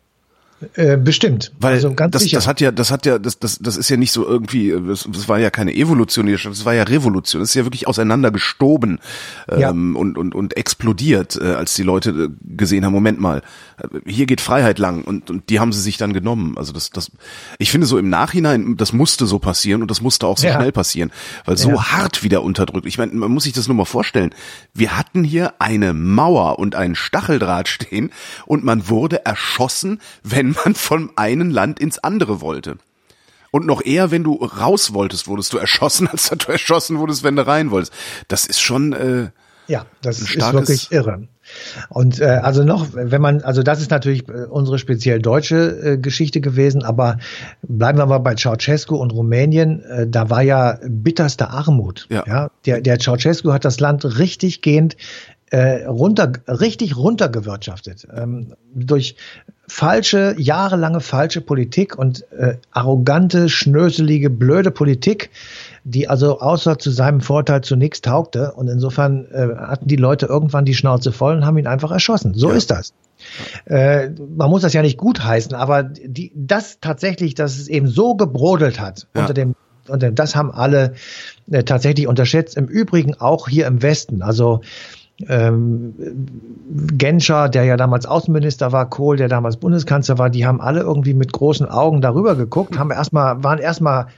[0.73, 1.53] Äh, bestimmt.
[1.61, 2.39] Weil also ganz das, sicher.
[2.39, 5.07] das hat ja, das hat ja, das, das, das ist ja nicht so irgendwie, das,
[5.11, 8.99] das war ja keine Evolution, das war ja Revolution, das ist ja wirklich auseinandergestoben
[9.51, 9.69] ja.
[9.69, 13.43] ähm, und, und, und explodiert, äh, als die Leute äh, gesehen haben, Moment mal,
[13.77, 16.57] äh, hier geht Freiheit lang und, und die haben sie sich dann genommen.
[16.57, 17.11] Also das, das,
[17.59, 20.55] ich finde so im Nachhinein, das musste so passieren und das musste auch so ja.
[20.55, 21.13] schnell passieren,
[21.45, 21.93] weil so ja.
[21.93, 22.87] hart wieder unterdrückt.
[22.87, 24.35] Ich meine, man muss sich das nur mal vorstellen.
[24.73, 28.11] Wir hatten hier eine Mauer und einen Stacheldraht stehen
[28.47, 32.77] und man wurde erschossen, wenn wenn man von einem Land ins andere wollte.
[33.51, 37.25] Und noch eher, wenn du raus wolltest, wurdest du erschossen, als dass du erschossen wurdest,
[37.25, 37.93] wenn du rein wolltest.
[38.29, 39.31] Das ist schon äh,
[39.69, 41.27] ja, das ist wirklich irre.
[41.89, 45.99] Und äh, also noch, wenn man, also das ist natürlich äh, unsere speziell deutsche äh,
[45.99, 47.19] Geschichte gewesen, aber
[47.63, 52.07] bleiben wir mal bei Ceausescu und Rumänien, äh, da war ja bitterste Armut.
[52.11, 52.25] Ja.
[52.27, 52.51] ja.
[52.65, 54.97] Der, der Ceausescu hat das Land richtig gehend
[55.51, 58.07] äh, runter, richtig runtergewirtschaftet.
[58.15, 59.17] Ähm, durch
[59.69, 65.31] falsche, jahrelange falsche Politik und äh, arrogante, schnöselige, blöde Politik,
[65.85, 68.53] die also außer zu seinem Vorteil zu nichts taugte.
[68.53, 72.35] Und insofern äh, hatten die Leute irgendwann die Schnauze voll und haben ihn einfach erschossen.
[72.35, 72.57] So ja.
[72.57, 72.93] ist das.
[73.65, 77.87] Äh, man muss das ja nicht gut heißen, aber die, das tatsächlich, dass es eben
[77.87, 79.23] so gebrodelt hat ja.
[79.23, 79.55] unter dem
[79.89, 80.95] und das haben alle
[81.49, 82.57] äh, tatsächlich unterschätzt.
[82.57, 84.23] Im Übrigen auch hier im Westen.
[84.23, 84.63] Also
[85.29, 85.95] ähm,
[86.99, 91.15] Genscher, der ja damals Außenminister war, Kohl, der damals Bundeskanzler war, die haben alle irgendwie
[91.15, 94.09] mit großen Augen darüber geguckt, haben erstmal, waren erstmal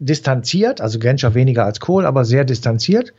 [0.00, 3.12] distanziert, also Genscher weniger als Kohl, aber sehr distanziert.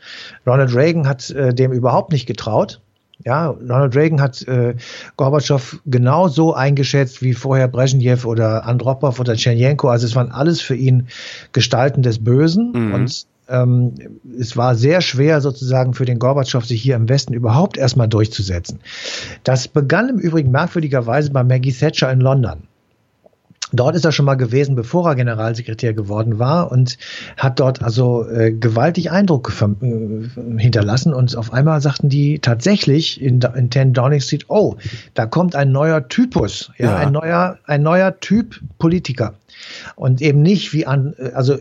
[0.46, 2.82] Ronald Reagan hat äh, dem überhaupt nicht getraut.
[3.26, 4.76] Ja, Ronald Reagan hat äh,
[5.18, 9.90] Gorbatschow genauso eingeschätzt wie vorher Brezhnev oder Andropov oder Tschernjenko.
[9.90, 11.08] Also es waren alles für ihn
[11.52, 12.72] Gestalten des Bösen.
[12.72, 12.94] Mhm.
[12.94, 13.94] Und ähm,
[14.40, 18.80] es war sehr schwer sozusagen für den Gorbatschow, sich hier im Westen überhaupt erstmal durchzusetzen.
[19.44, 22.64] Das begann im Übrigen merkwürdigerweise bei Maggie Thatcher in London.
[23.72, 26.98] Dort ist er schon mal gewesen, bevor er Generalsekretär geworden war und
[27.38, 31.14] hat dort also äh, gewaltig Eindruck äh, hinterlassen.
[31.14, 34.76] Und auf einmal sagten die tatsächlich in, in 10 Downing Street, oh,
[35.14, 36.96] da kommt ein neuer Typus, ja, ja.
[36.96, 39.36] ein neuer, ein neuer Typ Politiker.
[39.96, 41.58] Und eben nicht wie an, äh, also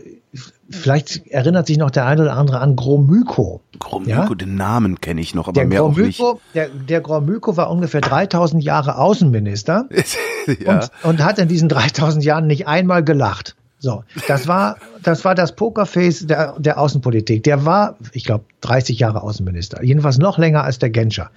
[0.69, 3.61] vielleicht erinnert sich noch der eine oder andere an Gromyko.
[3.79, 4.35] Gromyko, ja?
[4.35, 6.55] den Namen kenne ich noch, aber der mehr Gromyko, auch nicht.
[6.55, 9.89] Der, der Gromyko war ungefähr 3000 Jahre Außenminister
[10.59, 10.73] ja.
[10.73, 13.55] und, und hat in diesen 3000 Jahren nicht einmal gelacht.
[13.79, 17.43] So, das war das war das Pokerface der, der Außenpolitik.
[17.43, 21.31] Der war, ich glaube, 30 Jahre Außenminister, jedenfalls noch länger als der Genscher.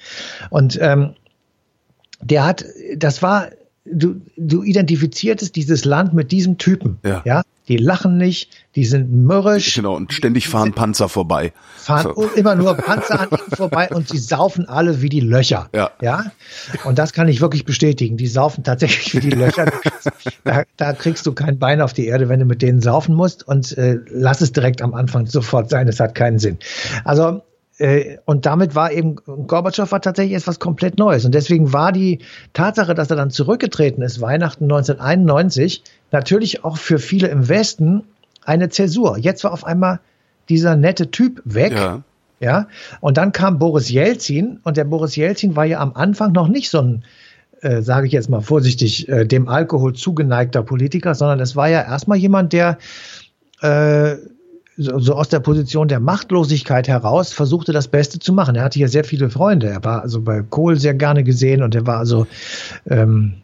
[0.51, 1.15] Und ähm,
[2.21, 2.65] der hat,
[2.97, 3.49] das war
[3.85, 6.99] du, du identifiziertest dieses Land mit diesem Typen.
[7.05, 7.23] Ja.
[7.25, 7.43] ja?
[7.69, 9.75] Die lachen nicht, die sind mürrisch.
[9.75, 11.53] Genau, und ständig fahren Panzer vorbei.
[11.77, 12.29] Fahren so.
[12.35, 15.69] immer nur Panzer an ihnen vorbei und sie saufen alle wie die Löcher.
[15.73, 15.93] Ja.
[16.01, 16.33] ja.
[16.85, 18.17] Und das kann ich wirklich bestätigen.
[18.17, 19.67] Die saufen tatsächlich wie die Löcher.
[20.45, 23.47] da, da kriegst du kein Bein auf die Erde, wenn du mit denen saufen musst.
[23.47, 25.87] Und äh, lass es direkt am Anfang sofort sein.
[25.87, 26.59] Es hat keinen Sinn.
[27.05, 27.43] Also
[28.27, 31.25] und damit war eben, Gorbatschow war tatsächlich etwas komplett Neues.
[31.25, 32.21] Und deswegen war die
[32.53, 38.05] Tatsache, dass er dann zurückgetreten ist, Weihnachten 1991, natürlich auch für viele im Westen
[38.45, 39.19] eine Zäsur.
[39.19, 40.01] Jetzt war auf einmal
[40.49, 41.73] dieser nette Typ weg.
[41.73, 42.03] Ja.
[42.41, 42.67] Ja,
[43.01, 46.71] und dann kam Boris Jelzin und der Boris Jelzin war ja am Anfang noch nicht
[46.71, 47.05] so ein,
[47.61, 51.83] äh, sage ich jetzt mal vorsichtig, äh, dem Alkohol zugeneigter Politiker, sondern es war ja
[51.83, 52.79] erstmal jemand, der
[53.61, 54.17] äh,
[54.77, 58.57] so, so aus der Position der Machtlosigkeit heraus versuchte das Beste zu machen.
[58.57, 59.69] Er hatte ja sehr viele Freunde.
[59.69, 62.27] Er war also bei Kohl sehr gerne gesehen und er war also
[62.89, 63.43] ähm,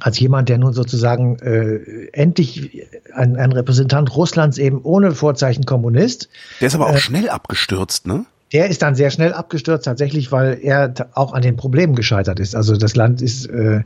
[0.00, 6.28] als jemand, der nun sozusagen äh, endlich ein, ein Repräsentant Russlands eben ohne Vorzeichen Kommunist.
[6.60, 8.24] Der ist aber auch äh, schnell abgestürzt, ne?
[8.52, 12.54] Der ist dann sehr schnell abgestürzt, tatsächlich, weil er auch an den Problemen gescheitert ist.
[12.54, 13.80] Also das Land ist äh,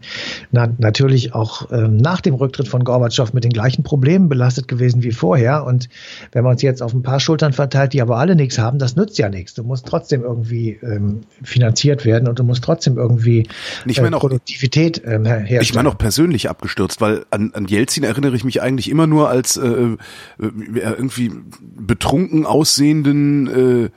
[0.51, 5.03] na, natürlich auch äh, nach dem Rücktritt von Gorbatschow mit den gleichen Problemen belastet gewesen
[5.03, 5.65] wie vorher.
[5.65, 5.89] Und
[6.33, 8.97] wenn man es jetzt auf ein paar Schultern verteilt, die aber alle nichts haben, das
[8.97, 9.55] nützt ja nichts.
[9.55, 13.49] Du musst trotzdem irgendwie ähm, finanziert werden und du musst trotzdem irgendwie
[13.85, 15.63] ich mein äh, Produktivität ähm, herstellen.
[15.63, 19.29] Ich meine auch persönlich abgestürzt, weil an, an Jelzin erinnere ich mich eigentlich immer nur
[19.29, 19.97] als äh, äh
[20.39, 23.91] irgendwie betrunken aussehenden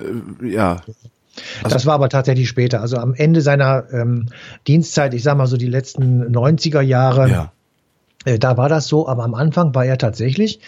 [0.00, 0.82] äh, ja.
[1.62, 2.80] Also, das war aber tatsächlich später.
[2.80, 4.26] Also am Ende seiner ähm,
[4.66, 7.52] Dienstzeit, ich sag mal so die letzten 90er Jahre, ja.
[8.24, 10.60] Äh, da war das so, aber am Anfang war er tatsächlich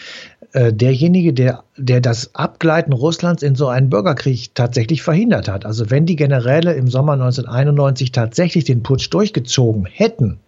[0.53, 5.65] äh, derjenige, der, der das Abgleiten Russlands in so einen Bürgerkrieg tatsächlich verhindert hat.
[5.65, 10.39] Also wenn die Generäle im Sommer 1991 tatsächlich den Putsch durchgezogen hätten,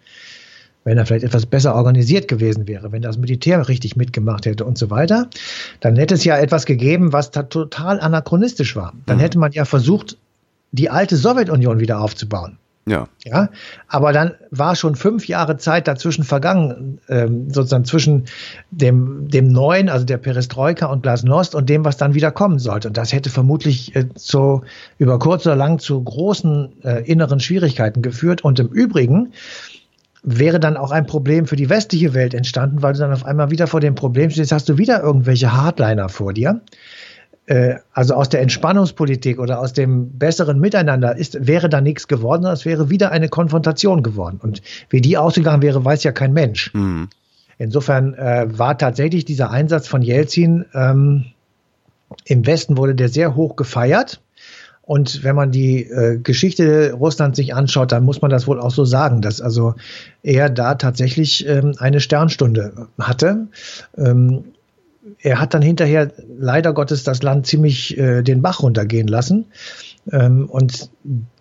[0.86, 4.78] wenn er vielleicht etwas besser organisiert gewesen wäre, wenn das Militär richtig mitgemacht hätte und
[4.78, 5.28] so weiter,
[5.80, 8.92] dann hätte es ja etwas gegeben, was total anachronistisch war.
[9.04, 9.20] Dann mhm.
[9.20, 10.16] hätte man ja versucht,
[10.70, 12.58] die alte Sowjetunion wieder aufzubauen.
[12.88, 13.08] Ja.
[13.24, 13.48] Ja.
[13.88, 18.26] Aber dann war schon fünf Jahre Zeit dazwischen vergangen, ähm, sozusagen zwischen
[18.70, 22.86] dem, dem neuen, also der Perestroika und Glasnost und dem, was dann wieder kommen sollte.
[22.86, 24.62] Und das hätte vermutlich äh, zu,
[24.98, 28.44] über kurz oder lang zu großen äh, inneren Schwierigkeiten geführt.
[28.44, 29.32] Und im Übrigen,
[30.26, 33.50] wäre dann auch ein Problem für die westliche Welt entstanden, weil du dann auf einmal
[33.50, 36.60] wieder vor dem Problem stehst, hast du wieder irgendwelche Hardliner vor dir.
[37.46, 42.42] Äh, also aus der Entspannungspolitik oder aus dem besseren Miteinander ist, wäre da nichts geworden,
[42.42, 44.40] sondern es wäre wieder eine Konfrontation geworden.
[44.42, 46.74] Und wie die ausgegangen wäre, weiß ja kein Mensch.
[46.74, 47.08] Mhm.
[47.58, 51.26] Insofern äh, war tatsächlich dieser Einsatz von Jelzin ähm,
[52.24, 54.20] im Westen wurde der sehr hoch gefeiert.
[54.86, 58.70] Und wenn man die äh, Geschichte Russlands sich anschaut, dann muss man das wohl auch
[58.70, 59.74] so sagen, dass also
[60.22, 63.48] er da tatsächlich ähm, eine Sternstunde hatte.
[63.98, 64.44] Ähm,
[65.20, 69.46] er hat dann hinterher leider Gottes das Land ziemlich äh, den Bach runtergehen lassen.
[70.12, 70.88] Ähm, und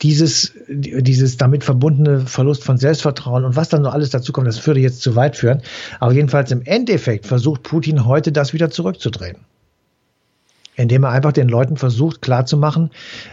[0.02, 4.66] dieses, dieses damit verbundene Verlust von Selbstvertrauen und was dann noch alles dazu kommt, das
[4.66, 5.62] würde jetzt zu weit führen.
[6.00, 9.38] Aber jedenfalls im Endeffekt versucht Putin heute das wieder zurückzudrehen
[10.76, 12.92] indem er einfach den Leuten versucht klarzumachen,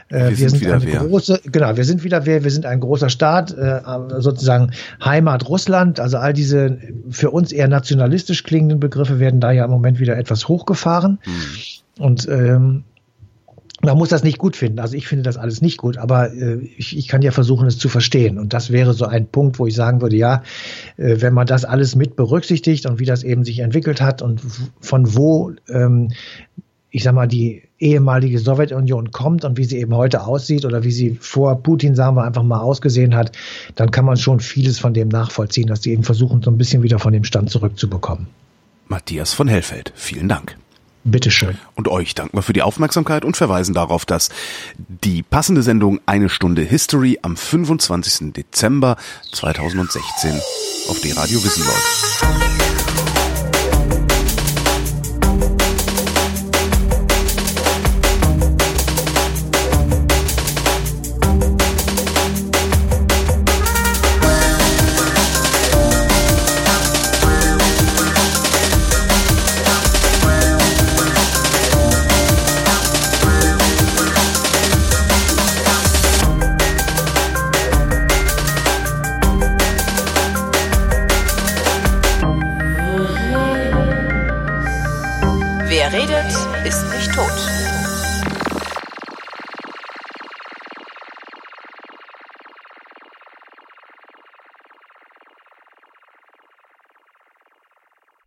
[0.09, 1.01] äh, wir, wir, sind, sind eine wer.
[1.01, 3.81] große, genau, wir sind wieder wer, wir sind ein großer Staat, äh,
[4.19, 4.73] sozusagen
[5.05, 6.79] Heimat Russland, also all diese
[7.11, 11.19] für uns eher nationalistisch klingenden Begriffe werden da ja im Moment wieder etwas hochgefahren.
[11.23, 11.33] Hm.
[11.99, 12.85] Und ähm,
[13.85, 14.79] man muss das nicht gut finden.
[14.79, 17.79] Also ich finde das alles nicht gut, aber äh, ich, ich kann ja versuchen, es
[17.79, 18.39] zu verstehen.
[18.39, 20.43] Und das wäre so ein Punkt, wo ich sagen würde, ja,
[20.97, 24.41] äh, wenn man das alles mit berücksichtigt und wie das eben sich entwickelt hat und
[24.81, 26.13] von wo ähm,
[26.93, 30.93] ich sag mal, die ehemalige Sowjetunion kommt und wie sie eben heute aussieht oder wie
[30.93, 33.33] sie vor Putin, sagen wir einfach mal, ausgesehen hat,
[33.75, 36.83] dann kann man schon vieles von dem nachvollziehen, dass die eben versuchen, so ein bisschen
[36.83, 38.27] wieder von dem Stand zurückzubekommen.
[38.89, 40.59] Matthias von Hellfeld, vielen Dank.
[41.05, 41.59] Bitteschön.
[41.75, 44.29] Und euch danken wir für die Aufmerksamkeit und verweisen darauf, dass
[44.77, 48.35] die passende Sendung Eine Stunde History am 25.
[48.35, 48.97] Dezember
[49.33, 50.33] 2016
[50.89, 52.72] auf D-Radio Wissen läuft.